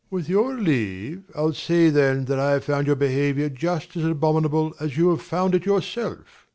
ABBÉ. 0.01 0.17
With 0.17 0.29
your 0.29 0.53
leave, 0.55 1.25
I'll 1.35 1.53
say 1.53 1.91
then 1.91 2.25
that 2.25 2.39
I 2.39 2.53
have 2.53 2.63
found 2.63 2.87
your 2.87 2.95
behaviour 2.95 3.49
just 3.49 3.95
as 3.95 4.03
abominable 4.03 4.73
as 4.79 4.97
you 4.97 5.11
have 5.11 5.21
found 5.21 5.53
it 5.53 5.63
yourself. 5.67 6.47